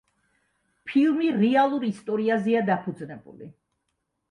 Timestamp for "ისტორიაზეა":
1.91-2.65